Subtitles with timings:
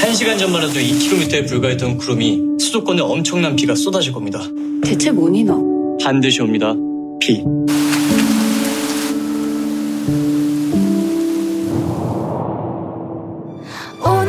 [0.00, 4.40] 1시간 전만 해도 2km에 불과했던 구름이 수도권에 엄청난 비가 쏟아질 겁니다.
[4.84, 5.58] 대체 뭐니 너?
[6.02, 6.72] 반드시 옵니다.
[7.20, 7.42] 비.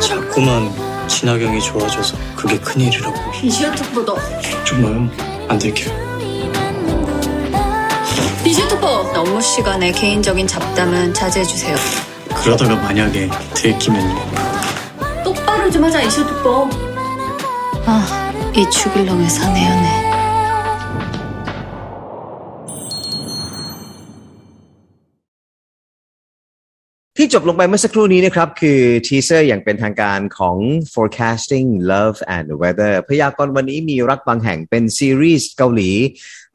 [0.02, 0.71] 자꾸만
[1.08, 3.15] 진화경이 좋아져서 그게 큰일이라고.
[3.44, 4.13] 이시아특보다
[4.65, 5.10] 정말요?
[5.47, 5.94] 안 될게요.
[8.46, 11.76] 이시아특보 업무 시간에 개인적인 잡담은 자제해주세요.
[12.36, 14.49] 그러다가 만약에 들키면요.
[15.50, 16.70] 똑바로 좀 하자 이시우 특보
[17.88, 19.98] 아, 이 죽일 놈의 사내 연애
[27.22, 30.58] ที่จบลงไปเมื่อสักครู่นี้นะครับ คือ teaser อย่างเป็นทางการของ
[30.94, 35.92] forecasting love and weather พยากรณ์วันนี้มีรักบางแห่งเป็นซีรีส์เกาหลี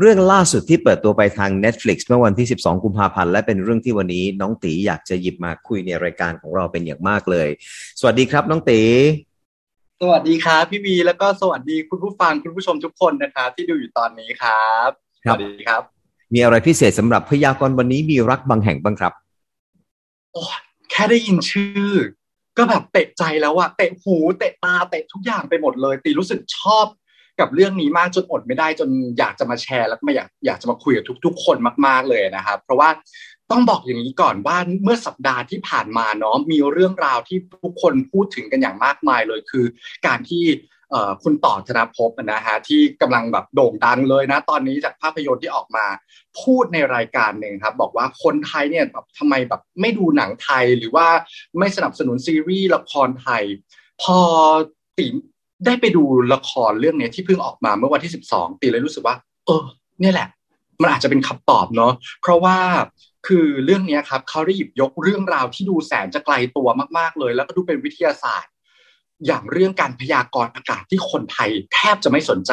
[0.01, 7.49] เรื่องล่าสุดที่เปิดตัวไปทาง Netflix เมื่อวันที่ 12 กุมภาพันธ์และเป็นเรื่องที่วันนี้น้องตีอยากจะหยิบมาคุยในรายการของเราเป็นอย่างมากเลย
[8.01, 8.81] สวัสดีครับน้องตี
[10.01, 14.91] สวัสดีครับพี่วีแล้วก็สวัสดีคุณผู้ฟังคุณผู้ชมทุกคนนะครับที่ดูอยู่ตอนนี้ครับ
[15.25, 15.83] ครัสบวัสดีครับ
[16.35, 19.24] มีอะไรพิเศษสำหรับพยากรณ์วันนี้มีรักบางแห่งบ้างครับโอ้ย
[20.91, 21.95] แค่ได้ยินชื่อ
[22.59, 26.87] ก็แบบเตะใจแล้วอะเตะหูเตะตาเตะทุกอย่างไปหมดเลย ตีรู้สึกชอบ
[27.41, 32.89] กับเรื่องนี้มากจนอดไม่ได้จนอยากจะมาแชร์ แล้วก็มาอยากอยากจะมาคุยกับทุก ๆ คนมาก ๆเลยนะครับ เพราะว่า
[33.51, 39.65] ต้องบอกอย่างนี้ก่อนว่าเมื่อสัปดาห์ที่ผ่านมาเนาะมีเรื่องราวที่ทุกคนพูดถึงกันอย่างมากมายเลยคือ
[40.07, 40.45] การที่
[41.23, 45.87] คุณต่อธนภพนะฮะที่กำลังแบบโด่งดังเลยนะ ตอนนี้จากภาพยนตร์ที่ออกมา
[46.43, 51.07] พูดในรายการหนึ่งครับ บอกว่าคนไทยเนี่ยแบบทำไมแบบไม่ดูหนังไทยหรือว่า
[51.59, 53.43] ไม่สนับสนุนซีรีส์ละครไทย
[54.03, 54.19] พอ
[54.99, 55.07] ติ
[55.67, 59.65] ได้ไปดูละครเรื่องนี้ที่เพิ่งออกมาเมื่อวันที่ 12 ตีเลยรู้สึกว่า เออ
[60.01, 60.29] เนี่ยแหละ
[60.81, 61.93] มันอาจจะเป็นคำตอบเนาะ
[62.23, 62.57] เพราะว่า
[63.27, 68.53] คือเรื่องนี้ครับเขาได้หยิบยกเรื่องราวที่ดูแสนจะไกลตัวมาก ๆ เลย แล้วก็ดูเป็นวิทยาศาสตร์
[69.27, 72.53] อย่างเรื่องการพยากรณ์อากาศที่คนไทยแทบจะไม่สนใจ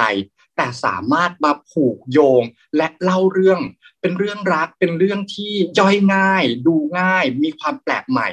[0.56, 2.44] แต่สามารถมาผูกโยง
[2.78, 3.60] และเล่าเรื่อง
[4.02, 8.30] เป็นเรื่องรักเป็นเรื่องที่ย่อยง่าย ดูง่าย มีความแปลกใหม่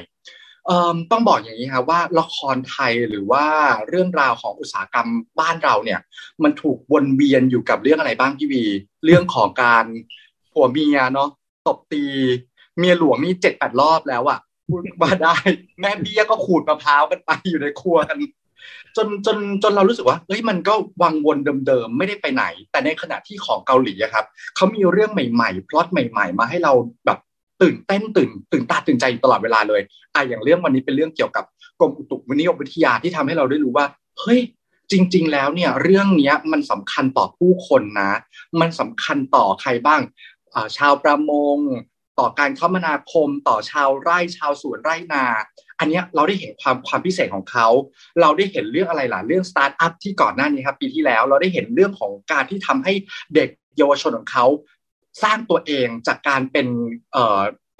[1.11, 3.45] ต้องบอกอย่างนี้ครับว่าละครไทยหรือว่า
[3.87, 5.09] เรื่องราวของอุตสาหกรรม
[5.39, 5.99] บ้านเราเนี่ย
[6.43, 8.63] มันถูกวนเวียนอยู่กับเรื่องอะไรบ้างพี่วี
[9.05, 9.85] เรื่องของการ
[10.51, 11.29] ผัวเมียเนาะ
[11.67, 12.03] ตบตี
[12.77, 15.35] เมียหลวงนี่เจ็ดแปดรอบแล้วอะ พูดมาได้
[15.79, 18.17] แม่เบี้ยก็ขูดมะพร้าวกันไปอยู่ในครัวกัน
[18.97, 21.37] จนจนจนเรารู้สึกว่าเฮ้ยมันก็วังวน
[21.67, 24.25] เดิมๆไม่ได้ไปไหน แต่ในขณะที่ของเกาหลีครับ
[24.55, 26.73] เขามีเรื่องใหม่ๆพล็อตใหม่ ๆ มาให้เรา
[27.05, 27.19] แบบ
[27.61, 29.81] ตื่นเต้นตื่นตื่นตาตื่นใจตลอดเวลาเลย
[30.13, 31.45] อะอย่างเรื่องวันนี้เป็นเรื่องเกี่ยวกับ
[31.79, 33.85] กรมอุตุนิยมวิทยาที่ทำให้เราได้รู้ว่า
[34.19, 34.39] เฮ้ย
[34.91, 38.11] จริง ๆ แล้วเนี่ยเรื่องเนี้ยมันสำคัญต่อผู้คนนะ
[38.61, 40.01] มันสำคัญต่อใครบ้าง
[40.77, 41.57] ชาวประมง
[42.19, 45.25] ต่อการคมนาคม ต่อชาวไร่ชาวสวนไร่นา
[45.79, 47.67] อันนี้เราได้เห็นความความพิเศษของเขา
[48.21, 52.93] เราได้เห็นเรื่องอะไรล่ะเรื่องสตาร์ทอัพที่ก่อนหน้านี้ครับปีที่แล้วเราได้เห็นเรื่องของการที่ทำให้
[53.35, 54.45] เด็กเยาวชนของเขา
[55.23, 56.67] สร้างตัวเองจากการเป็น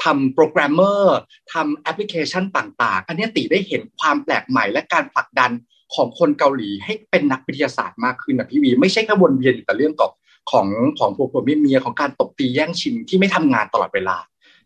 [0.03, 1.17] ทำโปรแกรมเมอร์
[1.53, 5.51] ทำแอปพลิเคชันต่างๆ อันนี้ติได้เห็นความแปลกใหม่และการผลักดัน
[5.95, 10.11] ของคนเกาหลีให้เป็นนักวิทยาศาสตร์มากขึ้นนะพี่วีไม่ใช่แค่วนเวียนแต่เรื่องกับ
[10.51, 10.67] ของ
[10.99, 14.17] ของผัวผัวเมียเมียของการตบตีแย่งชิงที่ไม่ทำงานตลอดเวลา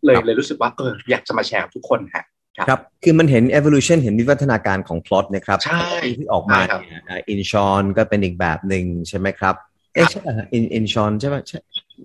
[0.04, 2.24] เลยครับเลยรู้สึกว่าเอออยากจะมาแชร์กับทุกคนฮะ
[2.68, 9.54] ครับ คือมันเห็น evolution เห็นวิวัฒนาการของพล็อตนะครับใช่ที่ออกมาใช่ครับเนี่ยอินชอนก็เป็นอีกแบบหนึ่งใช่ไหมครับ
[9.94, 10.20] เอ๊ะใช่
[10.52, 11.58] อินอินชอนใช่ไหมใช่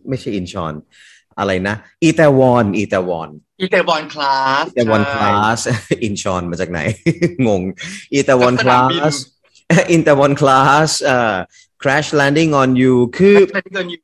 [0.09, 0.73] ไม่ใช่อินชอน
[1.39, 3.29] อะไรนะอีแตวอนอีแตวอน
[3.62, 5.59] อีแตวอน Class อีแตวอน Class
[6.03, 6.79] อินชอนมาจากไหน
[7.47, 7.61] งง
[8.13, 9.16] อีแตวอนสคลานามบิน
[9.91, 11.35] อีแตวอนคลาสเอ่อ
[11.81, 13.35] crash landing on you คือ
[13.66, 14.00] ที่เกินยู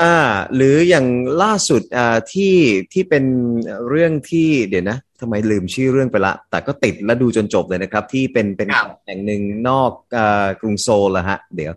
[0.00, 0.16] อ่า
[0.54, 1.06] หรืออย่าง
[1.42, 2.54] ล่าสุดอ่าที่
[2.92, 3.24] ที่เป็น
[3.88, 11.72] เรื่องที่เดี๋ยวนะทำไมลืมชื่อเรื่องไปละ แต่ก็ติดและดูจนจบเลยนะครับ ที่เป็นเป็นครับแห่งหนึ่งนอกอ่ากรุงโซลละฮะ เดี๋ยว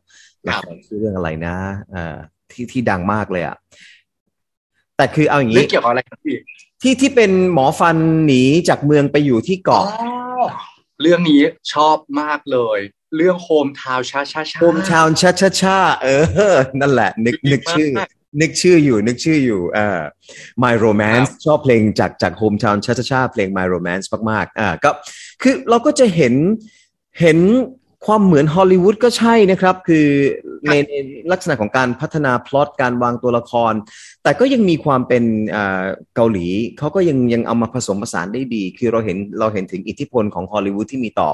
[0.46, 1.56] ครัละบครชื่อเรื่องอะไรนะ
[1.94, 2.16] อ่า
[2.52, 3.58] ที่ที่ดังมากเลยอะ
[4.98, 6.38] แต่คือเอาอย่างเรื่อนี้งเกี่ยวกับอะไรครับพี่
[6.82, 9.86] ที่ที่เป็นหมอฟันหนีจากเมืองไปอยู่ที่อ๋อเกาะ
[11.02, 11.42] เรื่องนี้
[11.74, 12.80] ชอบมากเลย
[13.18, 16.08] เรื่องโฮมทาวชาชาชาโฮมทาวน์ชาชาชาเอ
[16.56, 18.10] อ นั่นแหละ นึกนึกชื่อมาก
[18.42, 20.02] นึกชื่ออยู่ นึกชื่ออยู่อ่า
[20.64, 24.90] My Romance ชอบเพลงจากจาก Hometown ชาชาชาเพลง My Romance มากๆอ่าก็
[25.42, 26.34] คือเราก็จะเห็น
[27.22, 27.40] เห็น
[28.06, 30.08] ความเหมือนฮอลลีวูดก็ใช่นะครับ คือ
[30.66, 30.94] ในใน
[31.32, 33.74] ลักษณะของการพัฒนาพล็อตการวางตัวละคร
[34.24, 35.24] แต่ก็ยังมีความเป็น
[35.56, 35.84] อ่า
[36.16, 41.32] เกาหลี เขาก็ยังยังเอามาผสมผสานได้ดี คือเราเห็นเราเห็นถึงอิทธิพลของฮอลลีวูดที่มีต่อ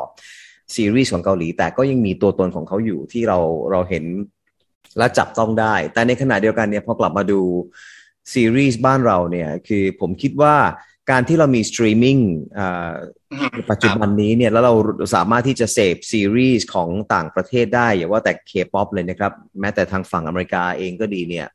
[0.75, 3.39] ซีรีส์ของเกาหลี แต่ก็ยังมีตัวตนของเขาอยู่ที่เรา
[3.71, 4.05] เราเห็น
[4.97, 7.41] และจับต้องได้ แต่ในขณะเดียวกันเนี่ยพอกลับมาดู
[8.33, 10.55] ซีรีส์บ้านเราเนี่ยคือผมคิดว่า
[11.11, 12.17] การที่เรามีสตรีมมิ่ง
[12.57, 14.73] อืมปัจจุบันนี้เนี่ยแล้วเรา
[15.15, 21.47] สามารถที่จะเสพซีรีส์ของต่างประเทศได้ อย่าว่าแต่เคป๊อปเลยนะครับ แม้แต่ทางฝั่งอเมริกาเองก็ดีเนี่ย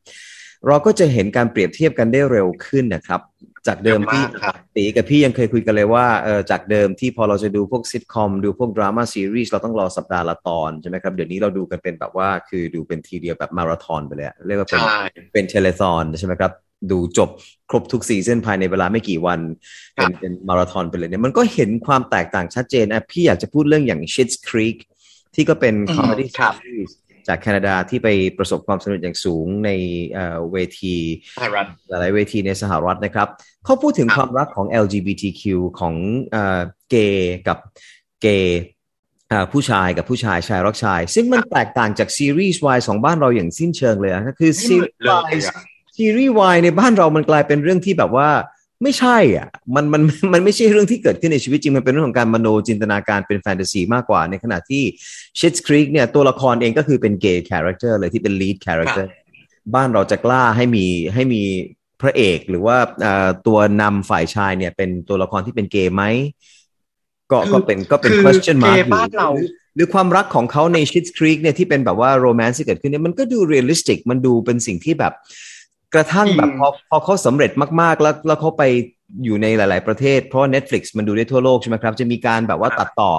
[0.67, 3.21] เราก็จะเห็นการเปรียบเทียบกันได้เร็วขึ้นนะครับ
[3.67, 15.01] จากเดิมที่เร็วมากครับตีกับพี่ยังเคยคุยกันเลยว่าเออจากเดิมที่พอเราจะดูพวกซิทคอมดูพวกดราม่าซีรีส์เราต้องรอสัปดาห์ละตอนใช่ไหมครับ เดี๋ยวนี้เราดูกันเป็นแบบว่าคือดูเป็นทีเดียวแบบมาราธอนไปเลยอะเรียกว่าเป็นใช่
[15.33, 16.53] เป็น telethon ใช่ไหมครับ
[16.91, 17.31] ดูจบ
[17.71, 19.41] ครบทุก season ภายในเวลาไม่กี่วัน
[19.99, 24.77] ครัเป็นเป็นมาราธอนไปเลยเนี่ยมันก็เห็นความแตกต่างชัดเจนอะพี่อยากจะพูดเรื่องอย่าง Schitt's Creek
[25.35, 26.97] ที่ก็เป็นอืม comedy ครับซีรีส์
[27.29, 29.71] จากแคนาดาที่ไปประสบความสำเร็จอย่างสูงใน
[30.13, 30.95] เอ่อเวที
[31.37, 33.29] ไทยรัฐหลายๆเวทีในสหรัฐนะครับ
[33.65, 35.43] เขาพูดถึงครับความรักของ LGBTQ
[35.81, 35.95] ของ
[36.33, 36.61] เอ่อ
[36.91, 37.59] เกย์กับ
[38.23, 38.61] เกย์
[39.33, 45.57] อ่าผู้ชายกับผู้ชายชายรักชาย ซึ่งมันแตกต่างจากซีรีส์วายของบ้านเราอย่างสิ้นเชิงเลยอะก็คือไม่เหมืรีอนส์วายอะ
[45.97, 48.29] ซีรีส์วายในบ้านเรามันกลายเป็นเรื่องที่แบบว่า
[48.83, 54.83] ไม่ใช่อะมันมันมันไม่ใช่เรื่องที่เกิดขึ้นในชีวิตจริง มันเป็นเรื่องของการมโนจินตนาการเป็นแฟนตาซีมากกว่า ในขณะที่
[55.39, 59.07] Schitt's Creek เนี่ยตัวละครเองก็คือเป็น gay character เลยที่เป็น lead character
[59.75, 61.43] บ้านเราจะกล้าให้มีให้มี
[62.01, 66.03] พระเอกหรือว่าเอ่อตัวนำฝ่ายชายเนี่ย เป็นตัวละครที่เป็นเกย์ไหม
[67.33, 75.13] ก็คือก็เป็นก็เป็นคือ question mark เกย์บ้านเราหรือหรือความรักของเขาใน Schitt's Creek เนี่ยที่เป็นแบบว่า romance ที่เกิดขึ้นเนี่ยมันก็ดู realistic มันดูเป็นสิ่งที่แบบ
[75.95, 77.51] กระทั่งแบบจริงพอพอเขาสำเร็จ
[77.81, 78.65] มาก ๆ แล้วแล้วเขาไป
[79.25, 83.13] อยู่ในหลาย ๆ ประเทศ เพราะว่า Netflix มันดูได้ทั่วโลกใช่ไหมครับ จะมีการแบบว่าตัดต่อ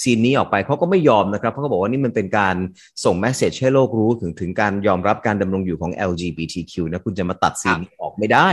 [0.00, 2.56] ซีนนี้ออกไปเขาก็ไม่ยอมนะครับเขาก็บอกว่านี่มันเป็นการ
[3.04, 8.48] ส่งแมสเซจให้โลกรู้ถึงถึงการยอมรับการดำรงอยู่ของ LGBTQ นะคุณจะมาตัดซีนนี้ออกไม่ได้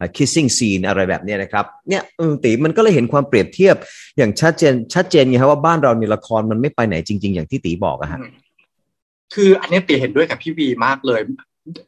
[0.00, 3.76] อะ kissing scene อะไรแบบเนี้ยนะครับเนี่ยเออตีมันก็เลยเห็นความเปรียบเทียบ
[4.16, 8.20] อย่างชัดเจนชัดเจนไงครับว่าบ้านเราในละครมันไม่ไปไหนจริง ๆ อย่างที่ตีบอกอะฮะ
[9.34, 11.20] คืออันเนี้ยตีเห็นด้วยกับพี่วีมากเลย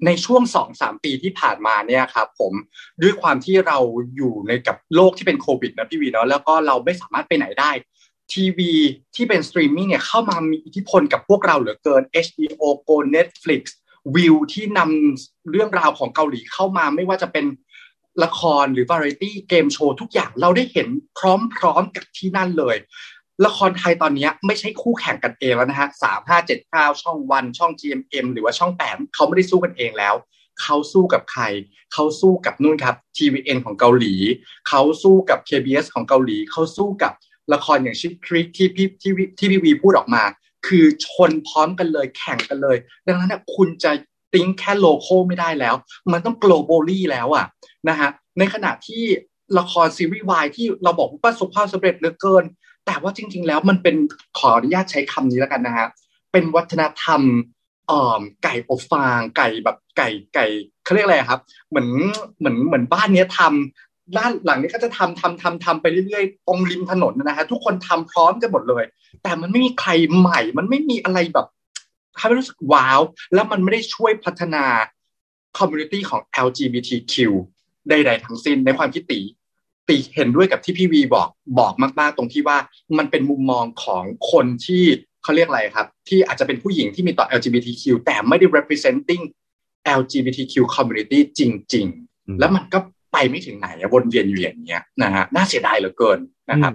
[0.07, 2.53] ในช่วงสองสามปีที่ผ่านมาเนี่ยครับผม
[3.03, 3.79] ด้วยความที่เรา
[4.17, 7.71] อยู่ในกับโลกที่เป็นโควิดนะพี่วีเนาะแล้วก็เราไม่สามารถไปไหนได้
[8.33, 8.73] ทีวี
[9.15, 13.63] ที่เป็นสตรีมมิ่งเนี่ยเข้ามามีอิทธิพลกับพวกเราเหลือเกิน HBO Go Netflix
[14.15, 17.47] วิวที่นำเรื่องราวของเกาหลีเข้ามาไม่ว่าจะเป็น
[18.25, 20.89] ละครหรือวาไรตี้เกมโชว์ทุกอย่างเราได้เห็น
[21.19, 22.77] พร้อมๆกับที่นั่นเลย
[23.47, 30.15] ละครไทยตอนนี้ไม่ใช่คู่แข่งกันเองแล้วนะฮะสามห้าเจ็ดเก้าช่องวันช่อง GMM หรือว่าช่องแปดเขาไม่ได้สู้กันเองแล้ว
[30.63, 31.43] เขาสู้กับใคร
[31.93, 34.15] เขาสู้กับนู่นครับ TVN ของเกาหลี
[34.69, 37.13] เขาสู้กับ KBS ของเกาหลี เขาสู้กับ
[37.53, 40.23] ละครอย่างชิคริกที่พี่ที่พี่ที่พี่วีพูดออกมา
[40.67, 42.77] คือชนพร้อมกันเลยแข่งกันเลย
[43.07, 43.91] ดังนั้นนะคุณจะ
[44.35, 45.75] ติ้งแค่โลโก้ไม่ได้แล้ว
[46.13, 47.47] มันต้อง globally แล้วอะ
[47.89, 48.09] นะฮะ
[48.39, 49.05] ในขณะที่
[49.59, 52.45] ละครซีรีส์วายที่เราบอกว่าประสบความสำเร็จเหลือเกิน
[52.91, 53.97] แต่ว่าจริง ๆ แล้วมันเป็น
[54.39, 55.89] ขออนุญาตใช้คำนี้แล้วกันนะฮะ
[56.33, 57.21] เป็นวัฒนธรรม
[57.91, 60.47] อ่อไก่อบฟาง ไก่แบบไก่ไก่
[60.85, 61.89] เขาเรียกอะไรครับ เหมือน
[62.39, 68.85] เหมือนเหมือนบ้านเนี้ยทำด้านหลังนี้ก็จะทำทำทำทำไปเรื่อยๆตรงริมถนนนะฮะทุกคนทำพร้อมกันหมดเลย
[69.23, 71.47] แต่มันไม่มีใครใหม่ มันไม่มีอะไรแบบ
[72.19, 73.01] ทำให้รู้สึกว้าว
[73.35, 74.65] แล้วมันไม่ได้ช่วยพัฒนา
[75.59, 77.15] community ของ LGBTQ
[77.89, 79.21] ใดๆทั้งสิ้นในความคิดตี
[79.91, 81.29] ตีเห็นด้วยกับที่พี่วีบอก
[81.59, 82.59] บอกมากๆ ตรงที่ว่า
[82.99, 84.85] มันเป็นมุมมองของคนที่
[85.23, 89.23] เขาเรียกอะไรครับ ที่อาจจะเป็นผู้หญิงที่มีต่อ LGBTQ แต่ไม่ได้ representing
[89.99, 91.87] LGBTQ community จริง
[92.27, 92.79] อืมๆแล้วมันก็
[93.13, 96.19] ไปไม่ถึงไหนอะวนเวียนอยู่อย่างเงี้ยนะฮะน่าเสียดายเหลือเกิน
[96.51, 96.73] นะครับ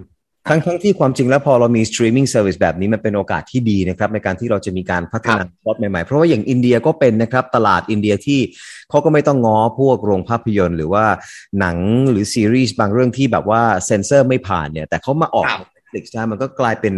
[0.50, 8.40] ทั้งทั้งที่ความจริงแล้วพอเรามี streaming service แบบนี้มันเป็นโอกาสที่ดีนะครับในการที่เราจะมีการพัฒนาพล็อตใหม่ๆ เพราะว่าอย่างอินเดียก็เป็นนะครับ ตลาดอินเดียที่
[8.90, 11.06] เขาก็ไม่ต้องง้อพวกโรงภาพยนตร์ หรือว่า
[11.60, 11.78] หนัง
[12.12, 16.96] หรือซีรีส์บางเรื่องที่แบบว่าเซนเซอร์ไม่ผ่านเนี่ยแต่เขามาออกครับ Netflix นะมันก็กลายเป็น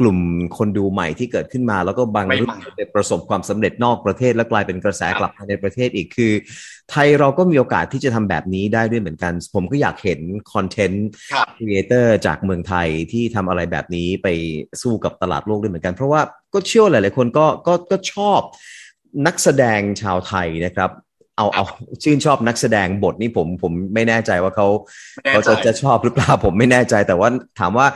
[0.00, 0.18] กลุ่ม
[0.58, 6.32] คนดูใหม่ที่เกิดขึ้นมา แล้วก็บางไม่เรื่องใหม่ไปประสบความสำเร็จนอกประเทศ แล้วกลายเป็นกระแสครับกลับมาในประเทศอีกคือ
[6.90, 10.20] ไทยเราก็มีโอกาสที่จะทำแบบนี้ได้ด้วยเหมือนกัน ผมก็อยากเห็น
[10.52, 14.28] content กับ creator จากเมืองไทยที่ทำอะไรแบบนี้ไป
[14.82, 16.20] สู้กับตลาดโลกด้วยเหมือนกัน เพราะว่า
[16.54, 18.40] ก็เชื่อว่าหลาย ๆ คนก็ก็ก็ชอบ
[19.26, 20.90] นักแสดงชาวไทยนะครับ
[21.38, 21.64] เอาเอา
[22.02, 24.68] ชื่นชอบนักแสดงบทนี่ผมผมไม่แน่ใจว่าเขา
[25.14, 27.28] ไม่แน่เขาใจจะจะชอบหรือเปล่าผมไม่แน่ใจ แต่ว่า
[27.58, 27.86] ถามว่า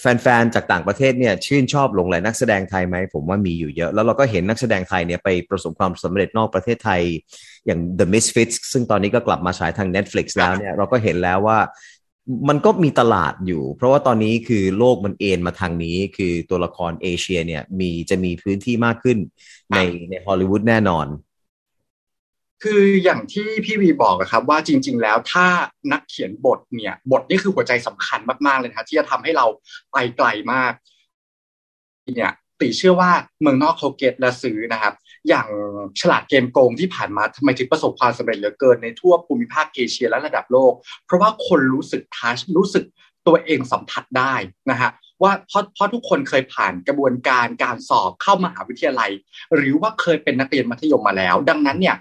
[0.00, 7.00] แฟนๆจากต่างประเทศเนี่ยชื่นชอบหลงไหลนักแสดงไทยไหมผมว่ามีอยู่เยอะ แล้วเราก็เห็นนักแสดงไทยเนี่ยไปประสบความสำเร็จนอกประเทศไทย
[7.66, 11.58] อย่าง The Misfits ซึ่งตอนนี้ก็กลับมาฉายทาง Netflix แล้วเนี่ยเราก็เห็นแล้วว่า
[12.48, 19.18] มันก็มีตลาดอยู่ เพราะว่าตอนนี้คือโลกมันเอ็นมาทางนี้ คือตัวละครเอเชียเนี่ยมีจะมีพื้นที่มากขึ้น
[19.74, 19.78] ใน
[20.10, 21.06] ในฮอลลีวูดแน่นอน
[22.62, 25.46] คืออย่างที่พี่วีบอกอะครับว่าจริง ๆ แล้วถ้า
[25.92, 29.46] นักเขียนบทเนี่ยบทนี่คือหัวใจสำคัญมากๆเลยนะที่จะทำให้เรา
[29.92, 30.72] ไปไกลมาก
[32.16, 34.94] เนี่ยติเชื่อว่าเมืองนอกเขาเก็ตและซื้อนะครับ
[35.28, 35.48] อย่าง
[36.00, 40.72] ฉลาดเกมโกงที่ผ่านมาทำไมถึงประสบความสำเร็จเหลือเกินในทั่วภูมิภาคเอเชียและระดับโลก
[41.06, 42.84] เพราะว่าคนรู้สึกทัชรู้สึก
[43.26, 44.34] ตัวเองสัมผัสได้
[44.70, 44.90] นะฮะ
[45.22, 49.10] ว่าเพราะเพราะทุกคนเคยผ่านกระบวนการการสอบเข้ามหาวิทยาลัย
[49.54, 51.96] หรือว่าเคยเป็นนักเรียนมัธยมมาแล้ว ดังนั้นเนี่ย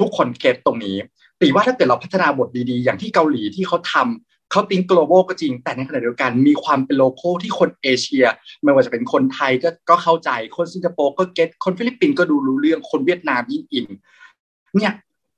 [0.00, 0.96] ทุกคน get ตรงนี้
[1.40, 8.24] ตีว่าถ้าเกิดเราพัฒนาบทดีๆ อย่างที่เกาหลีที่เขาทำเขาติ้ง global ก็จริง แต่ในขณะเดียวกันมีความเป็น local ที่คนเอเชีย
[8.62, 13.86] ไม่ว่าจะเป็นคนไทยก็ก็เข้าใจคนสิงคโปร์ก็ get คนฟิลิปปินส์ก็ดูรู้เรื่องคนเวียดนามยิ่งอิน
[14.76, 14.92] เนี่ย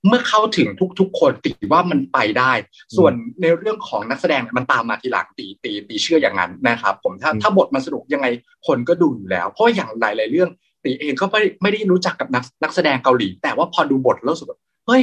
[0.07, 0.69] เมื่อเข้าถึง
[1.01, 2.53] ทุกๆ คนตีว่ามันไปได้
[2.97, 8.27] ส่วนในเรื่องของนักแสดงมันตามมาทีหลังตีตีตีเชื่ออย่างนั้นนะครับ ผมถ้าถ้าบทมันสนุกยังไง
[8.67, 10.51] คนก็ดูอยู่แล้ว เพราะอย่างหลายๆเรื่อง
[10.87, 15.03] ตีเองก็ไม่ไม่ได้รู้จักกับนักนักแสดงเกาหลี แต่ว่าพอดูบทแล้วรู้สึกว่าเฮ้ย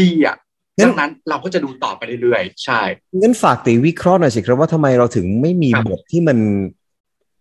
[0.00, 0.36] ดีอะ
[0.78, 2.80] งั้นดังนั้นเราก็จะดูต่อไปเรื่อยๆ ใช่
[3.20, 6.38] งั้นฝากตีวิเคราะห์หน่อยสิครับว่าทำไมเราถึงไม่มีครับบทที่มัน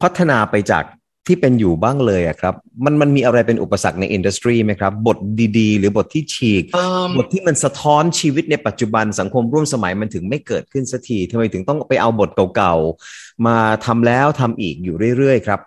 [0.02, 0.84] พัฒนาไปจาก
[1.28, 5.18] ที่เป็นอยู่บ้างเลยอะครับ มันมันมีอะไรเป็นอุปสรรคในอินดัสทรีไหมครับ บท
[5.58, 15.60] ดีๆ หรือบทที่ฉีกเอิ่มบทที่มันสะท้อนชีวิตในปัจจุบันสังคมร่วมสมัยมันถึงไม่เกิดขึ้นสักทีทำไมถึงต้องไปเอาบทเก่าๆ มาทำแล้วทำอีกอยู่เรื่อยๆ ครับ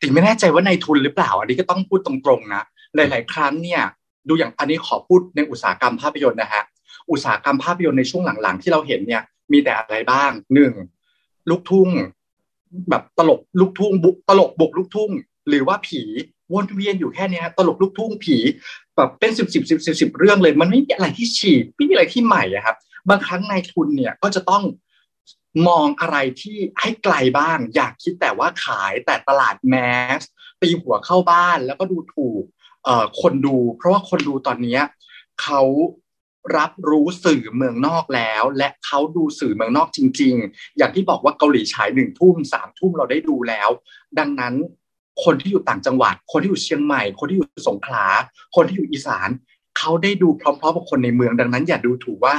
[0.00, 2.64] ติไม่แน่ใจว่าในทุนหรือเปล่า อันนี้ก็ต้องพูดตรงๆนะ
[2.96, 3.82] หลาย ๆ ครั้งเนี่ย
[4.28, 6.62] ดูอย่างอันนี้ขอพูดในอุตสาหกรรมภาพยนตร์นะฮะ
[7.10, 9.22] อุตสาหกรรมภาพยนตร์ในช่วงหลังๆ ที่เราเห็นเนี่ย
[9.52, 10.72] มีแต่อะไรบ้างหนึ่ง
[11.50, 11.88] ลูกทุ่ง
[12.90, 15.10] แบบตลกลูกทุ่งบุตลกบุกลูกทุ่ง
[15.48, 16.02] หรือว่าผี
[16.52, 18.36] วนเวียนอยู่แค่นี้ยตลกลูกทุ่งผี
[18.96, 22.76] แบบเป็นสิบสิบสิบสิบสิบเรื่องเลย มันไม่มีอะไรที่ฉีกไม่มีอะไรที่ใหม่อะครับ
[23.08, 24.62] บางครั้งนายทุนเนี่ยก็จะต้อง
[25.66, 29.74] มองอะไรที่ให้ไกลบ้าง อยากคิดแต่ว่าขายแต่ตลาดแม
[30.18, 30.20] ส
[30.62, 32.42] ตีหัวเข้าบ้านแล้วก็ดูถูก
[33.20, 34.78] คนดู เพราะว่าคนดูตอนนี้
[35.42, 35.62] เขา
[36.56, 43.68] รับรู้สื่อเมืองนอกแล้ว และเขาดูสื่อเมืองนอกจริง ๆ อย่างที่บอกว่าเกาหลีฉายหนึ่งทุ่มสามทุ่มเราได้ดูแล้ว
[44.18, 44.54] ดังนั้น
[45.24, 48.06] คนที่อยู่ต่างจังหวัด คนที่อยู่เชียงใหม่ คนที่อยู่สงขลา
[48.56, 49.28] คนที่อยู่อีสาน
[49.78, 52.36] เขาได้ดูพร้อมๆกับคนในเมืองดังนั้น อย่าดูถูกว่า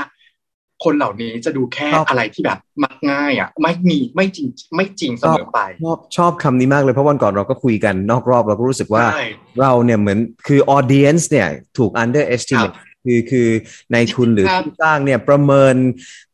[0.84, 9.26] คนเหล่านี้จะดูแค่ครับอะไรที่แบบมักง่ายอะ ไม่มีไม่จริงไม่จริงเสมอไป ชอบชอบคำนี้มากเลยเพราะวันก่อนเราก็คุยกันนอกรอบเราก็รู้สึกว่าใช่
[9.62, 13.48] เราเนี่ยเหมือนคือ audience เนี่ยถูก underestimate คือคือ
[13.92, 15.76] ในทุนหรือครับผู้สร้างเนี่ยประเมิน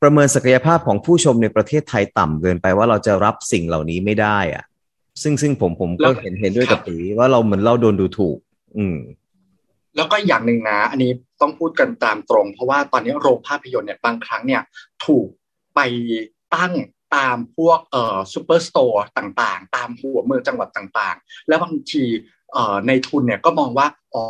[0.02, 4.64] ประเมินศักยภาพของผู้ชมในประเทศไทยต่ำเกินไปว่าเราจะรับสิ่งเหล่านี้ไม่ได้อะ
[5.22, 8.38] ซึ่งซึ่งผมผมก็เห็นเห็นด้วยกับตีว่าเราเหมือนเราโดนดูถูก
[8.78, 8.98] อืม
[9.96, 11.12] แล้วก็อย่างหนึ่งนะ อันนี้
[11.44, 14.62] ต้องพูดกันตามตรง เพราะว่าตอนนี้โรงภาพยนตร์เนี่ยบางครั้งเนี่ย
[15.06, 15.28] ถูก
[15.76, 15.80] ไป
[16.56, 16.74] ตั้ง
[17.16, 22.04] ตามพวกเอ่อ superstore ต่างๆ ตามหัวเมืองจังหวัดต่างๆ แล้วบางที
[22.88, 24.26] นายทุนเนี่ยก็มองว่าอ๋อ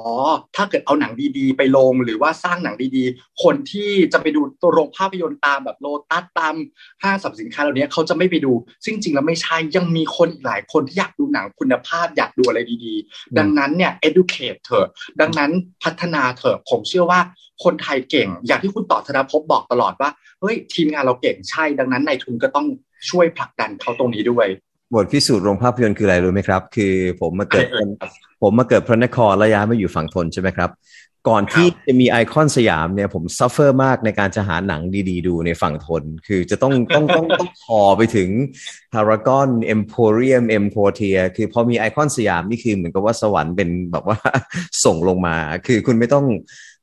[0.55, 6.55] ถ้าเกิดเอาหนังดีๆ ไปลงหรือว่าสร้างหนังดีๆ คนที่จะไปดูตัวโรงภาพยนตร์ตามแบบโลตัสตาม
[7.03, 8.53] ห้างสรรพสินค้าเหล่านี้เขาจะไม่ไปดู
[8.85, 14.87] ซึ่งจริงแล้วไม่ใช่ยังมีคนอีกหลายคนที่อยากดูหนังคุณภาพอยากดูอะไรดีๆ ดังนั้นเนี่ย educate เถอะ
[15.21, 15.51] ดังนั้น
[15.83, 17.19] พัฒนาเถอะผมเชื่อว่า
[17.63, 20.09] คนไทยเก่ง อย่างที่คุณต่อธนภพอกตลอดว่า
[20.41, 22.67] เฮ้ยทีมงานเราเก่งใช่ ดังนั้นนายทุนก็ต้อง
[23.09, 24.47] ช่วยผลักดันเขาตรงนี้ด้วย
[24.93, 30.69] บทพิสูจน์โรงภาพยนตร์คืออะไรรู้ไหมครับ คือผมมาเกิดเออครับผมมาเกิดพระนครแล้วย้ายมาอยู่ฝั่งธนใช่ไหมครับ
[31.29, 38.29] ก่อนที่จะมีไอคอนสยามเนี่ยผม suffer มากในการจะหาหนังดีๆ ดูในฝั่งธน คือจะต้องต้องต้องต้องขับไปถึง
[38.93, 44.17] พารากอนเอ็มโพเรียมเอ็มควอเทียร์คือพอมีไอคอนสยามนี่คือเหมือนกับว่าสวรรค์เป็นแบบว่า
[44.85, 45.35] ส่งลงมา
[45.67, 46.25] คือคุณไม่ต้อง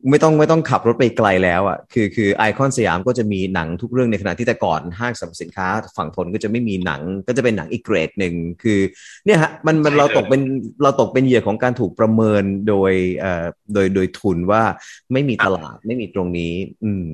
[0.09, 8.81] ไม่ต้องไม่ต้องขับรถไปไกลแล้วอะคือคือไอคอนสยามก็จะมีหนังทุกเรื่องในขณะที่แต่ก่อนห้างสรรพสินค้าฝั่งธนก็จะไม่มีหนังก็จะเป็นหนังอีกเกรดหนึ่งคือ
[9.27, 10.43] เนี่ยฮะมันมันใช่เราเลยตกเป็น
[10.83, 14.63] เราตกเป็นเหยื่อของการถูกประเมินโดยเอ่อโดยโดยทุนว่า
[15.13, 16.53] ไม่มีตลาดไม่มีตรงนี้
[16.85, 17.09] อืม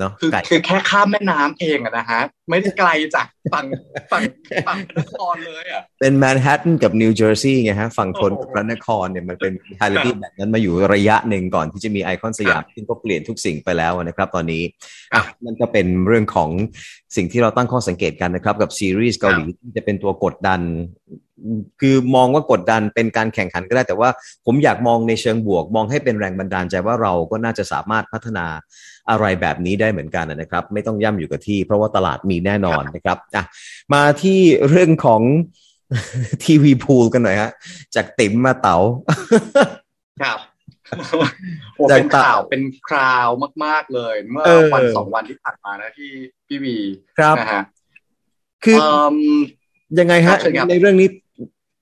[0.00, 3.66] เนาะคือใกล้คือแค่ข้ามแม่น้ำเองอะนะฮะ ไม่ได้ไกลจากฝั่ง
[4.10, 4.22] ฝั่ง
[4.66, 14.62] ฝั่งพระนครเลยอะเป็นแมนฮัตตันกับนิวเจอร์ซีย์ไงฮะ ฝั่งธนโอ้โหกับพระนครเนี่ยมันเป็นไฮ a ลิตี้แบบนั้นมาอยู่ระยะหนึ่งก่อนที่จะมีไอคอนสยามซึ่งก็เปลี่ยนทุกสิ่งไปแล้วนะครับตอนนี้
[15.14, 16.50] อะนั่นก็เป็นเรื่องของ
[17.16, 20.60] สิ่งที่เราตั้งข้อสังเกตกันนะครับ กับซีรีส์เกาหลีที่จะเป็นตัวกดดัน
[21.80, 24.10] คือมองว่ากดดันเป็นการแข่งขันก็ได้ แต่ว่า
[24.46, 28.46] ผมอยากมองในเชิงบวก มองให้เป็นแรงบันดาลใจว่าเราก็น่าจะสามารถพัฒนา
[29.10, 33.44] อะไรแบบนี้ได้เหมือนกันนะครับ ไม่ต้องย่ำอยู่กับที่ เพราะว่าตลาดมีแน่นอนนะครับอะ
[33.94, 35.22] มาที่เรื่องของ
[36.44, 37.50] ทีวีพูลกันหน่อยฮะ
[37.94, 38.76] จากติ๋มมาเต๋า
[40.22, 40.38] ครับ
[41.76, 43.28] โอ้จากเป็นข่าวเป็นคราว
[43.64, 46.10] มาก ๆ เลย เมื่อเออวันสองวันที่ผ่านมานะที่
[46.46, 46.76] พี่วี
[47.18, 47.62] ครับนะฮะ
[48.64, 49.16] คือเอิ่ม
[49.98, 51.08] ยังไงครัฮะบเชิญครับในเรื่องนี้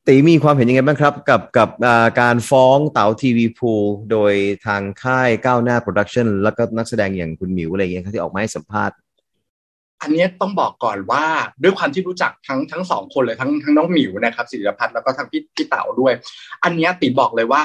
[0.09, 3.73] ตีมีความเห็นยังไงบ้างครับ กับกับอ่าการฟ้องเต๋าทีวีพูล
[4.11, 4.33] โดย
[4.67, 8.97] ทางค่ายก้าวหน้าโปรดักชันแล้วก็นักแสดงอย่างคุณหมิวอะไรอย่างเงี้ยที่ออกมาให้สัมภาษณ์
[10.03, 11.25] อันนี้ต้องบอกก่อนว่า
[11.63, 16.13] ด้วยความที่รู้จักทั้งทั้งสองคนเลยทั้งทั้งน้องหมิวนะครับศิริพัฒน์แล้วก็ทั้งพี่พี่เต๋าด้วย
[16.65, 17.61] อันนี้ตีบอกเลยว่า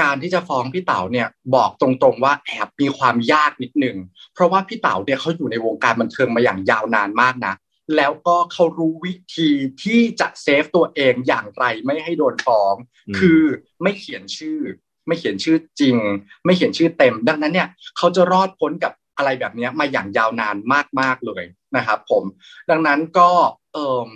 [0.00, 3.96] การที่จะฟ้องพี่เต๋าเนี่ยบอกตรงๆว่าแอบมีความยากนิดหนึ่ง
[4.34, 7.54] เพราะว่าพี่เต๋าเนี่ยเขาอยู่ในวงการบันเทิงมาอย่างยาวนานมากนะ
[7.96, 9.50] แล้วก็เขารู้วิธี
[9.82, 12.74] ที่จะเซฟตัวเองอย่างไรไม่ให้โดนฟ้อง
[13.08, 13.42] อืมคือ
[13.82, 14.58] ไม่เขียนชื่อ
[15.06, 15.96] ไม่เขียนชื่อจริง
[16.44, 20.56] ไม่เขียนชื่อเต็ม ดังนั้นเนี่ยเขาจะรอดพ้นกับอะไรแบบเนี้ยมาอย่างยาวนาน
[21.00, 21.44] มากๆเลย
[21.76, 22.24] นะครับ ผม
[22.70, 23.30] ดังนั้นก็
[23.72, 24.10] เอ่อ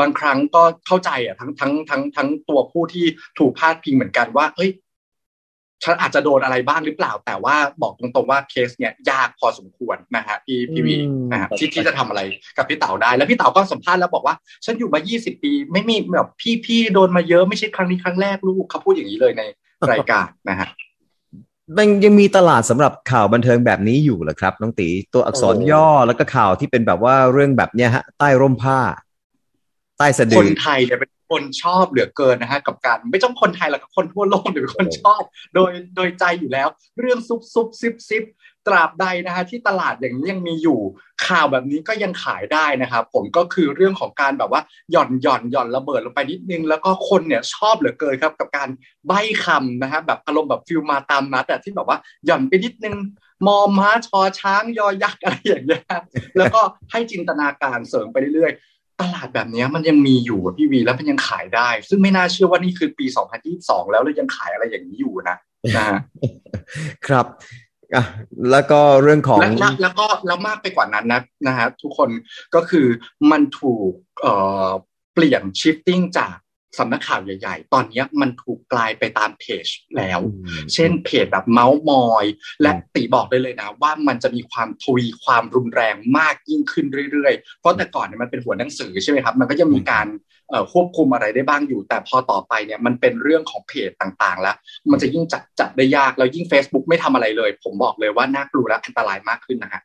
[0.00, 3.06] บางครั้งก็เข้าใจอะทั้งทั้งทั้งทั้งตัวผู้ที่
[3.38, 4.70] ถูกพาดพิงเหมือนกันว่าเอ้ย
[5.84, 12.20] ฉันอาจจะโดนอะไรบ้างหรือเปล่า แต่ว่าบอกตรงๆว่าเคสเนี่ยยากพอสมควรนะฮะพี่พี่วีอืมนะฮะที่ที่จะทำอะไร
[12.56, 19.42] กับพี่เต๋าได้ แล้วพี่เต๋าก็สัมภาษณ์แล้วบอกว่า ฉันอยู่มา 20 ปี ไม่มีแบบพี่พี่โดนมาเยอะไม่ใช่ครั้งนี้ครั้งแรกลูกเขาพูดอย่างนี้เลยใน
[19.90, 20.68] รายการนะฮะ
[21.76, 28.78] มันยังมีตลาดสำหรับข่าวบันเทิงแบบนี้อยู่เหรอครับน้องตีตัวอักษรโอ้ย่อแล้วก็ข่าวที่เป็นแบบว่าเรื่องแบบเนี้ยฮะ ใต้ร่มผ้า
[29.98, 35.22] ใต้สะดืคอนไทยเนี่ยเป็น คนชอบเหลือเกินนะฮะกับการไม่ต้องคนไทยหรอกคนทั่วโลกเนี่ยเป็นคนชอบ
[35.54, 36.68] โดยโดยใจอยู่แล้ว
[37.00, 38.24] เรื่องซุบซุบซิบซิบ
[38.66, 40.80] ตราบใดนะฮะที่ตลาดอย่างนี้ยังมีอยู่
[41.26, 48.68] ข่าวแบบนี้ก็ยังขายได้นะครับผมก็คือเรื่องของการแบบว่าหย่อนหย่อนหย่อนระเบิดลงไปนิดนึง แล้วก็คนเนี่ยชอบเหลือเกินครับ กับการ
[49.06, 52.96] ใบ้คำนะฮะแบบอารมณ์แบบฟิลมาตามนัดอะที่แบบว่าหย่อนไปนิดนึง
[53.46, 55.82] มอม้าชอช้างยอยักษ์อะไรอย่างเงี้ย
[56.36, 63.06] แล้วก็ให้จินตนาการเสริมไปเรื่อยๆ ตลาดแบบเนี้ยมันยังมีอยู่อะพี่วีแล้วมันยังขายได้ ซึ่งไม่น่าเชื่อว่านี่คือปี
[63.48, 65.36] 2022 แล้วแล้วยังขายอะไรอย่างนี้อยู่นะ
[65.76, 65.98] นะฮะ
[67.06, 67.26] ครับ
[67.94, 68.04] อะ
[68.50, 72.10] แล้วก็เรื่องของและและแล้วก็แล้วมากไปกว่านั้นนะนะฮะทุกคน
[72.54, 72.86] ก็คือ
[73.30, 74.32] มันถูกเอ่
[74.66, 74.68] อ
[75.14, 76.36] เปลี่ยนชิฟติ้งจาก
[76.78, 82.24] สำนักข่าวใหญ่ ๆ ตอนเนี้ยมันถูกกลายไปตามเพจแล้วอืมเช่นเพจแบบเมาส์มอย
[82.62, 90.06] และตีบอกได้เลยนะ ว่ามันจะมีความทวีความรุนแรงมากยิ่งขึ้นเรื่อยๆ เพราะแต่ก่อนเนี่ยมันเป็นหัวหนังสือใช่ไหมครับ มันก็ยังมีการ
[90.50, 94.56] เอ่อควบคุมอะไรได้บ้างอยู่ แต่พอต่อไปเนี่ยมันเป็นเรื่องของเพจต่างๆ แล้ว
[94.90, 99.82] มันจะยิ่งจัดจับได้ยากแล้วยิ่ง Facebook ไม่ทำอะไรเลย ผมบอกเลยว่าน่ากลัวและอันตรายมากขึ้นนะฮะ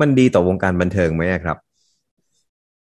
[0.00, 1.56] มันดีต่อวงการบันเทิงไหมอะครับ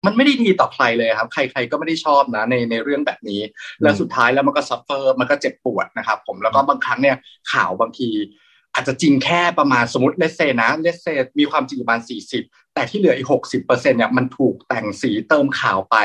[0.04, 3.40] มันไม่ได้ดีต่อใครเลยครับ ใคร ๆ ก็ไม่ได้ชอบนะในในเรื่องแบบนี้
[3.82, 7.16] แล้วสุดท้ายแล้วมันก็ suffer มันก็เจ็บปวดนะครับผมแล้วก็บางครั้งเนี่ย
[7.52, 8.10] ข่าวบางที
[8.74, 11.06] อาจจะจริงแค่ประมาณสมมติเลสเซนะเลสเซ
[11.38, 12.42] มีความจริงประมาณสี่สิบ
[12.74, 15.96] แต่ที่เหลืออีกหกสิบเปอร์เซ็นเนี่ยมันถูกแต่งสีเติมข่าวไป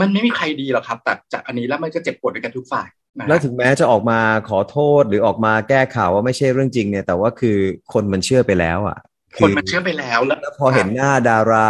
[0.00, 7.56] มันไม่มีใครดีหรอกครับ แต่จากอันนี้แล้วมันก็เจ็บปวดด้วยกันทุกฝ่ายนะแล้วถึงแม้จะออกมาขอโทษหรือออกมาแก้ข่าวว่าไม่ใช่เรื่องจริงเนี่ยแต่ว่าคือ
[7.92, 8.98] คนมันเชื่อไปแล้วอะ
[9.36, 11.68] คนมันเชื่อไปแล้วแล้วแล้วพอเห็นหน้าดารา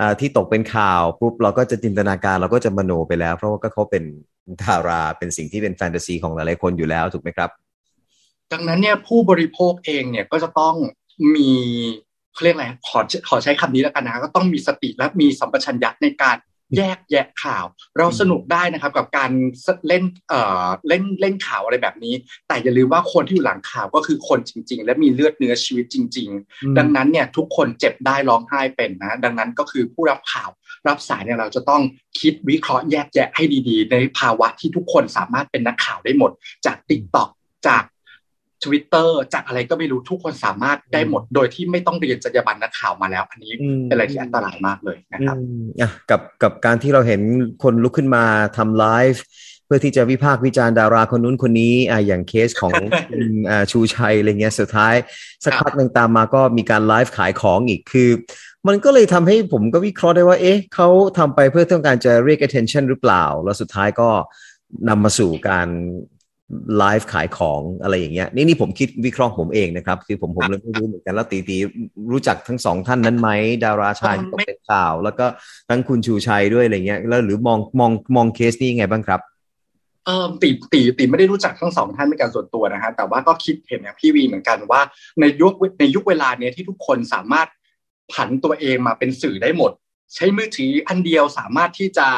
[0.00, 4.04] อ่าที่ตกเป็นข่าวปุ๊บเราก็จะจินตนาการเราก็จะมโนไปแล้ว เพราะว่าก็เขาเป็น
[4.64, 7.50] ดาราเป็นสิ่งที่เป็นแฟนตาซีของหลายๆคนอยู่แล้วถูกไหมครับ
[8.52, 10.74] ดังนั้นเนี่ยผู้บริโภคเองเนี่ยก็จะต้อง
[11.34, 11.50] มี
[12.32, 16.36] เขาเรียกอะไรขอขอใช้คำนี้แล้วกันนะก็ต้องมีสติและมีสัมปชัญญะในการ
[16.76, 17.64] แยกแยะข่าว
[17.98, 19.30] เราสนุกได้นะครับกับการ
[19.88, 22.14] เล่นเอ่อเล่นเล่นข่าวอะไรแบบนี้
[22.48, 30.50] แต่อย่าลืมว่าคนที่อยู่หลังข่าวก็คือคนจริง ๆ และมีเลือดเนื้อชีวิตจริง ๆ ดังนั้นเนี่ยทุกคนเจ็บได้ร้องไห้เป็นนะ ดังนั้นก็คือผู้รับข่าว
[30.88, 31.82] รับสายเนี่ยเราจะต้อง
[32.20, 36.30] คิดวิเคราะห์แยกแยะให้ดีๆ ในภาวะที่ทุกคนสามารถเป็นนักข่าวได้หมด
[36.66, 37.28] จาก t ิ k t o k
[37.68, 37.84] จาก
[38.64, 47.20] Twitter จากอะไรก็ไม่รู้ทุกคนสามารถได้หมดโดยที่ไม่ต้องเรียนจรรยาบรรณนักข่าวมาแล้ว อันนี้อืมเป็นอะไรที่อันตรายมากเลยนะครับอืมอะกับกับการที่เราเห็น
[47.62, 48.24] คนลุกขึ้นมา
[48.56, 49.22] ทำไลฟ์
[49.66, 52.72] เพื่อที่จะวิพากษ์วิจารณ์ดาราคนนู้นคนนี้อะอย่างเคสของ
[53.10, 54.94] คุณอ่าชูชัยอะไรเงี้ยสุดท้าย
[55.44, 58.10] สักครับพักหนึ่งตามมาก็มีการไลฟ์ขายของอีกคือ
[58.68, 64.10] มันก็เลยทำให้ผมก็วิเคราะห์ได้ว่า เอ๊ะเขาทำไปเพื่อต้องการจะเรียก attention หรือเปล่า แล้วสุดท้ายก็
[64.88, 65.68] นำมาสู่การ
[66.78, 71.56] ไลฟ์ขายของอะไรอย่างเงี้ยนี่นี่ผมคิดวิเคราะห์ผมเองนะครับ คือผมผมเลยไม่รู้เหมือนกันแล้วตีตี
[72.12, 73.28] รู้จักทั้งสองท่านนั้นไหม
[73.64, 75.26] ดาราชายที่ตกเป็นข่าว แล้วก็
[75.68, 79.20] ทั้งคุณชูชัยด้วยอะไรเงี้ยแล้วหรือมองมองมองเคสนี้ยังไงบ้างครับ
[80.06, 84.80] เออตีตีตีไม่ได้รู้จักทั้งสองท่านเป็นการส่วนตัวนะฮะแต่ว่าก็คิดเห็นอย่างพี่วีเหมือนกันว่า
[85.20, 87.48] ในยุคในยุคเวลาเนี้ยที่ทุกคนสามารถ
[88.12, 89.72] ผันตัวเองมาเป็นสื่อได้หมด
[90.14, 92.08] ใช้มือถืออันเดียวสามารถที่จะ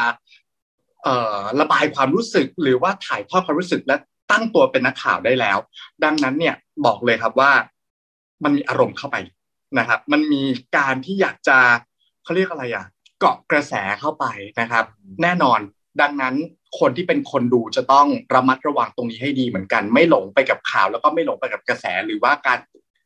[1.02, 3.96] เอ่อระบายความรู้สึกหรือว่าถ่ายทอดความรู้สึกและ
[4.30, 5.58] ตั้งตัวเป็นนักข่าวได้แล้ว
[6.04, 6.54] ดังนั้นเนี่ย
[6.86, 7.52] บอกเลยครับว่า
[8.44, 9.16] มันมีอารมณ์เข้าไป
[9.78, 10.42] นะครับ มันมี
[10.76, 11.58] การที่อยากจะ
[12.22, 12.86] เขาเรียกอะไรอะ
[13.20, 14.24] เกาะกระแสเข้าไป
[14.60, 14.84] นะครับ
[15.22, 15.60] แน่นอน
[16.00, 16.34] ดังนั้น
[16.78, 22.58] คนที่เป็นคนดูจะต้องระมัดระวังตรงนี้ให้ดีเหมือนกัน ไม่หลงไปกับข่าว แล้วก็ไม่หลงไปกับกระแสหรือว่าการ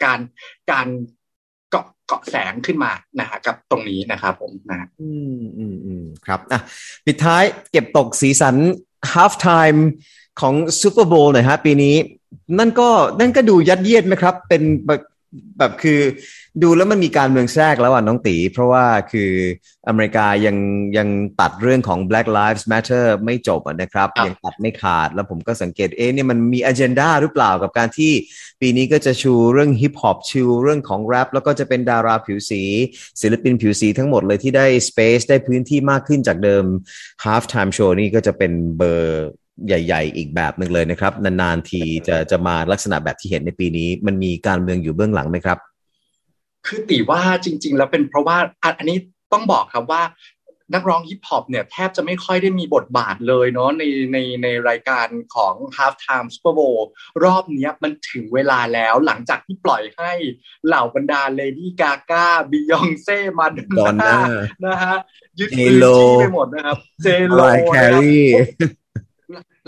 [0.04, 0.18] การ
[0.70, 0.88] การ
[1.70, 6.60] เกาะเกาะแสงขึ้นมานะฮะกับตรงนี้นะครับผมนะอืมอืมอืมครับอะ
[7.06, 8.56] ปิดท้ายเก็บตกสีสัน
[9.12, 9.80] half time
[10.40, 11.96] ของซูเปอร์โบว์หน่อยฮะปีนี้
[12.58, 12.88] นั่นก็
[13.20, 16.00] นั่นก็ดูยัดเยียดไหมครับ เป็นแบบคือ
[16.62, 19.30] ดูแล้วมันมีการเมืองแทรกแล้วอะน้องตี เพราะว่าคือ
[19.88, 20.56] อเมริกายัง
[20.96, 21.08] ยัง
[21.40, 28.12] ตัดเรื่องของ Black Lives Matter ไม่จบอะนะครับครับ ยังตัดไม่ขาดแล้วผมก็สังเกตเอ๊ะเนี่ยมันมีอ g e n d a หรือเปล่ากับการที่
[28.60, 32.62] ปีนี้ก็จะชูเรื่องฮิปฮอปชูเรื่องของแรปแล้วก็จะเป็นดาราผิวสี
[33.20, 36.64] ศิลปินผิวสีทั้งหมดเลยที่ได้ space ได้พื้นที่มากขึ้นจากเดิม
[37.24, 39.28] half time show นี่ก็จะเป็นเบอร์
[39.66, 45.58] ใหญ่ ๆ อีกแบบหนึ่งเลยนะครับ นานๆทีจะจะมาลักษณะแบบที่เห็นในปีนี้ มันมีการเมืองอยู่เบื้องหลังไหมครับ
[46.66, 48.98] คือตีว่าจริง ๆ แล้วเป็นเพราะว่าอันอันนี้
[49.32, 50.02] ต้องบอกครับว่า
[50.74, 56.80] นักร้องฮิปฮอปเนี่ยแทบจะไม่ค่อยได้มีบทบาทเลยเนาะในในในรายการของ Half Time Super Bowl
[57.24, 60.12] รอบเนี้ยมันถึงเวลาแล้วหลังจากที่ปล่อยให้
[60.66, 64.18] เหล่าบรรดาเลดี้กาก้าบิยองเซ่มา Madonna
[64.64, 64.96] นะฮะ
[65.38, 68.18] ยึดพื้น J-Lo ที่ไปหมดนะครับ J-Lo Mariah Carey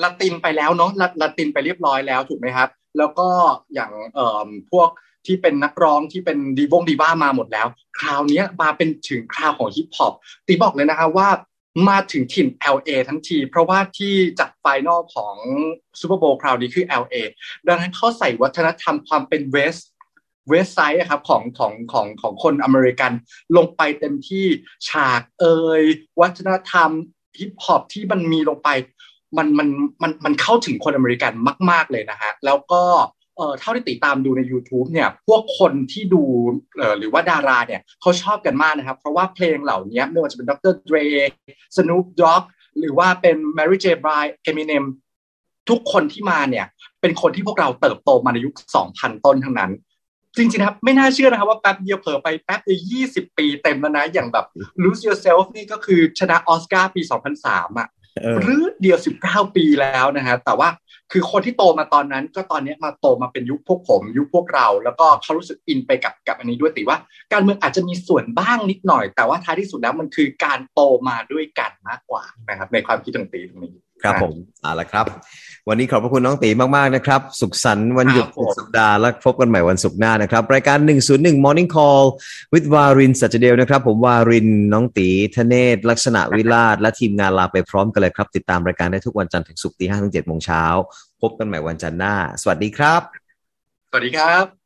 [0.02, 3.28] ละตินไปแล้วเนาะละละตินไปเรียบร้อยแล้วถูกไหมครับ แล้วก็
[3.74, 4.88] อย่างเอ่อพวก
[5.26, 7.66] ที่เป็นนักร้องที่เป็นดีวงดีว่ามาหมดแล้ว
[7.98, 10.12] คราวนี้มาเป็นถึงคราวของฮิปฮอป
[10.46, 11.28] ตีบอกเลยนะครับว่า
[11.88, 15.36] มาถึงถิ่น LA ทั้งที เพราะว่าที่จัด final ของ
[16.00, 17.14] Super Bowl คราวนี้คือ LA
[17.66, 19.76] ดังนั้นเขาใส่วัฒนธรรมความเป็นเวส
[20.48, 23.12] เวสไซด์ครับของของของของคนอเมริกัน
[23.56, 24.46] ลงไปเต็มที่
[24.88, 25.44] ฉากเอ
[25.80, 25.82] ย
[26.20, 26.90] วัฒนธรรม
[27.38, 28.68] ฮิปฮอปที่มันมีลงไป
[29.36, 29.68] มันมัน
[30.02, 31.32] มันมันเข้าถึงคนอเมริกัน
[31.70, 32.82] มาก ๆเลยนะฮะแล้วก็
[33.36, 36.22] เอ่อเท่าที่ติดตามดูใน YouTube เนี่ยพวกคนที่ดู
[36.78, 41.04] เอ่อหรือว่าดาราเนี่ยเขาชอบกันมากนะครับ เพราะว่าเพลงเหล่านี้ไม่ว่าจะเป็นดร Dre
[41.76, 42.42] Snoop Dogg
[42.78, 43.86] หรือว่าเป็น Mary J.
[44.04, 44.84] Blige Eminem
[45.68, 46.66] ทุกคนที่มาเนี่ย
[47.00, 48.54] เป็นคนที่พวกเราเติบโตมาในยุค
[48.90, 49.72] 2000 ต้นทั้งนั้น
[50.36, 52.80] จริงๆนะครับ ไม่น่าเชื่อนะครับว่าแป๊บเดียวเผลอไปแป๊บเดียว
[53.12, 54.46] 20 ปีเต็มแล้วนะ อย่างแบบ
[54.82, 57.02] Lose Yourself นี่ก็คือชนะออสการ์ปี
[57.40, 57.88] 2003อะ
[58.42, 60.68] หรือเดียวสิบเก้าปีแล้วนะฮะแต่ว่า
[61.12, 66.98] คือคนที่โตมาตอนนั้นก็ตอนนี้มาโตมาเป็นยุคพวกผม ยุคพวกเรา แล้วก็เขารู้สึกอินไปกับกับอันนี้ด้วยติว่า
[67.32, 75.06] การเมืองอาจจะมีส่วนบ้างนิดหน่อย แต่ว่าท้ายที่สุดแล้วมันคือการโตมาด้วยกันมากกว่านะครับในความคิดของตีตรงนี้ ครับผมเอาละครับ
[75.68, 80.78] วันนี้ขอบพระคุณน้องตีมากๆนะครับ สุขสันต์วันหยุดครับผมสุดสัปดาห์แล้วพบกันใหม่วันศุกร์หน้านะครับ รายการ
[81.10, 82.04] 101 Morning Call
[82.52, 90.64] with วารินสัจเดลนะครับ ผมวารินน้องตีธเนศ ลักษณะวิลาศและทีมงานลาไปพร้อมกันเลยครับ ติดตามรายการได้ทุกวันจันทร์ถึงศุกร์ตีห้าถึงเจ็ดโมงเช้า
[91.22, 93.00] พบกันใหม่วันจันทร์หน้า สวัสดีครับ
[93.90, 94.65] สวัสดีครับ